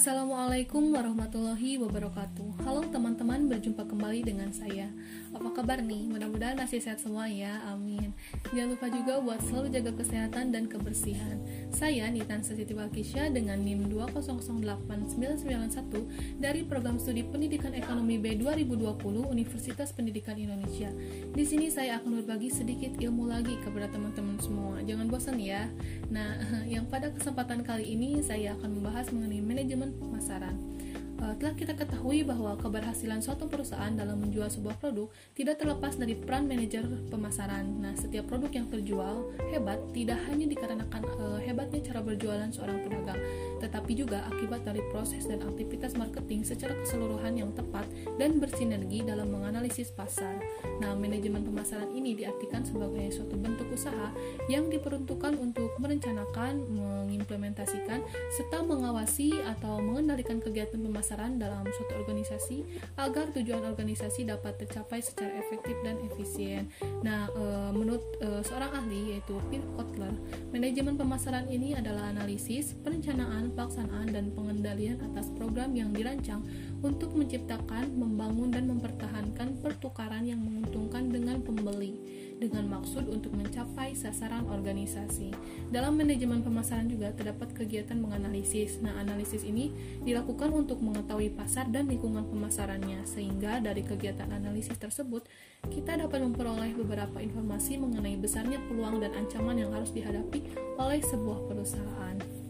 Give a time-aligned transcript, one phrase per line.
[0.00, 2.64] Assalamualaikum warahmatullahi wabarakatuh.
[2.64, 4.88] Halo teman-teman, berjumpa kembali dengan saya.
[5.36, 6.08] Apa kabar nih?
[6.08, 8.16] Mudah-mudahan masih sehat semua ya, amin.
[8.48, 11.36] Jangan lupa juga buat selalu jaga kesehatan dan kebersihan.
[11.68, 19.92] Saya Nitan Siti Walkisya dengan NIM 2008991 Dari Program Studi Pendidikan Ekonomi B 2020 Universitas
[19.92, 20.88] Pendidikan Indonesia.
[21.28, 24.80] Di sini saya akan berbagi sedikit ilmu lagi kepada teman-teman semua.
[24.80, 25.68] Jangan bosan ya.
[26.08, 26.40] Nah,
[26.72, 30.56] yang pada kesempatan kali ini saya akan membahas mengenai manajemen pemasaran.
[31.20, 36.16] Uh, telah kita ketahui bahwa keberhasilan suatu perusahaan dalam menjual sebuah produk tidak terlepas dari
[36.16, 36.80] peran manajer
[37.12, 37.76] pemasaran.
[37.76, 43.20] Nah, setiap produk yang terjual hebat tidak hanya dikarenakan uh, hebatnya cara berjualan seorang pedagang,
[43.90, 47.90] tetapi juga akibat dari proses dan aktivitas marketing secara keseluruhan yang tepat
[48.22, 50.38] dan bersinergi dalam menganalisis pasar.
[50.78, 54.14] Nah, manajemen pemasaran ini diartikan sebagai suatu bentuk usaha
[54.46, 62.62] yang diperuntukkan untuk merencanakan, mengimplementasikan, serta mengawasi atau mengendalikan kegiatan pemasaran dalam suatu organisasi
[62.94, 66.70] agar tujuan organisasi dapat tercapai secara efektif dan efisien.
[67.02, 67.89] Nah, e, menurut
[68.20, 70.14] e, seorang ahli yaitu Phil Kotler,
[70.50, 76.44] manajemen pemasaran ini adalah analisis, perencanaan, pelaksanaan, dan pengendalian atas program yang dirancang
[76.80, 82.00] untuk menciptakan, membangun, dan mempertahankan pertukaran yang menguntungkan dengan pembeli
[82.40, 85.36] dengan maksud untuk mencapai sasaran organisasi.
[85.68, 88.80] Dalam manajemen pemasaran juga terdapat kegiatan menganalisis.
[88.80, 95.28] Nah, analisis ini dilakukan untuk mengetahui pasar dan lingkungan pemasarannya, sehingga dari kegiatan analisis tersebut
[95.68, 101.44] kita dapat memperoleh beberapa informasi mengenai besarnya peluang dan ancaman yang harus dihadapi oleh sebuah
[101.44, 102.49] perusahaan.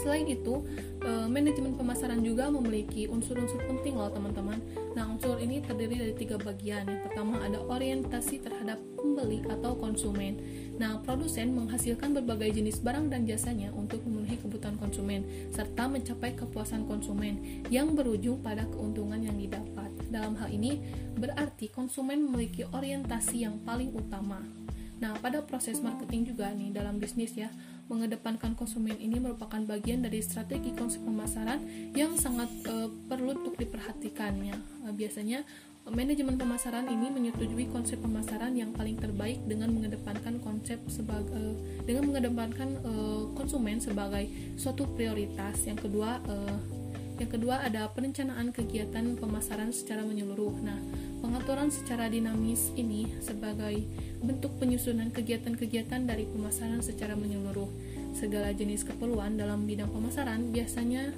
[0.00, 0.64] Selain itu,
[1.04, 4.56] eh, manajemen pemasaran juga memiliki unsur-unsur penting loh teman-teman.
[4.96, 6.88] Nah, unsur ini terdiri dari tiga bagian.
[6.88, 10.40] Yang pertama ada orientasi terhadap pembeli atau konsumen.
[10.80, 16.88] Nah, produsen menghasilkan berbagai jenis barang dan jasanya untuk memenuhi kebutuhan konsumen serta mencapai kepuasan
[16.88, 19.92] konsumen yang berujung pada keuntungan yang didapat.
[20.08, 20.80] Dalam hal ini,
[21.20, 24.40] berarti konsumen memiliki orientasi yang paling utama.
[25.00, 27.48] Nah, pada proses marketing juga nih dalam bisnis ya,
[27.90, 31.58] mengedepankan konsumen ini merupakan bagian dari strategi konsep pemasaran
[31.98, 34.54] yang sangat e, perlu untuk diperhatikannya.
[34.86, 35.42] E, biasanya
[35.90, 42.14] manajemen pemasaran ini menyetujui konsep pemasaran yang paling terbaik dengan mengedepankan konsep sebagai e, dengan
[42.14, 42.92] mengedepankan e,
[43.34, 45.58] konsumen sebagai suatu prioritas.
[45.66, 46.36] Yang kedua e,
[47.20, 50.56] yang kedua ada perencanaan kegiatan pemasaran secara menyeluruh.
[50.64, 50.80] Nah,
[51.20, 53.84] pengaturan secara dinamis ini sebagai
[54.24, 57.68] bentuk penyusunan kegiatan-kegiatan dari pemasaran secara menyeluruh.
[58.16, 61.12] Segala jenis keperluan dalam bidang pemasaran biasanya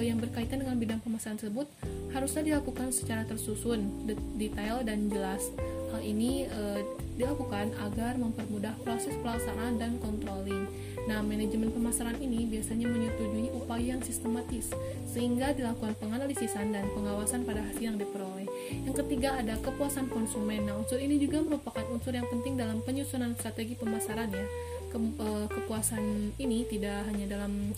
[0.00, 1.68] eh, yang berkaitan dengan bidang pemasaran tersebut
[2.16, 4.08] harusnya dilakukan secara tersusun,
[4.40, 5.52] detail dan jelas.
[5.94, 6.82] Hal ini eh,
[7.14, 10.66] dilakukan agar mempermudah proses pelaksanaan dan controlling.
[11.06, 14.74] Nah, manajemen pemasaran ini biasanya menyetujui upaya yang sistematis,
[15.06, 18.50] sehingga dilakukan penganalisisan dan pengawasan pada hasil yang diperoleh.
[18.82, 20.66] Yang ketiga ada kepuasan konsumen.
[20.66, 24.46] Nah, unsur ini juga merupakan unsur yang penting dalam penyusunan strategi pemasaran ya.
[24.90, 27.70] Ke, uh, kepuasan ini tidak hanya dalam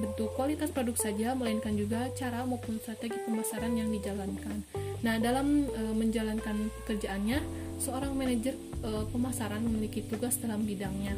[0.00, 4.87] bentuk kualitas produk saja, melainkan juga cara maupun strategi pemasaran yang dijalankan.
[4.98, 7.38] Nah, dalam e, menjalankan pekerjaannya,
[7.78, 11.14] seorang manajer e, pemasaran memiliki tugas dalam bidangnya.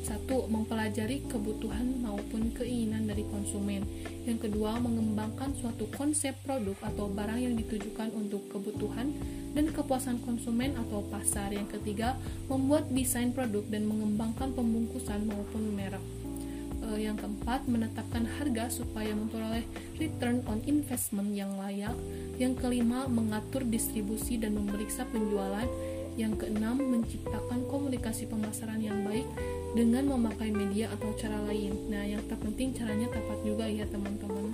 [0.00, 3.84] Satu, mempelajari kebutuhan maupun keinginan dari konsumen.
[4.24, 9.12] Yang kedua, mengembangkan suatu konsep produk atau barang yang ditujukan untuk kebutuhan
[9.52, 11.52] dan kepuasan konsumen atau pasar.
[11.52, 12.16] Yang ketiga,
[12.48, 16.17] membuat desain produk dan mengembangkan pembungkusan maupun merek.
[16.88, 19.68] E, yang keempat, menetapkan harga supaya memperoleh
[20.00, 21.92] return on investment yang layak.
[22.40, 25.68] Yang kelima, mengatur distribusi dan memeriksa penjualan.
[26.16, 29.28] Yang keenam, menciptakan komunikasi pemasaran yang baik
[29.76, 31.76] dengan memakai media atau cara lain.
[31.92, 34.50] Nah, yang terpenting caranya tepat juga ya teman-teman.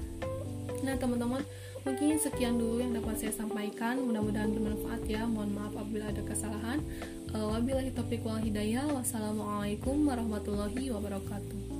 [0.84, 1.40] Nah, teman-teman,
[1.88, 3.96] mungkin sekian dulu yang dapat saya sampaikan.
[4.04, 5.24] Mudah-mudahan bermanfaat ya.
[5.24, 6.84] Mohon maaf apabila ada kesalahan.
[7.32, 8.84] Uh, wabillahi taufiq wal hidayah.
[8.92, 11.73] Wassalamualaikum warahmatullahi wabarakatuh.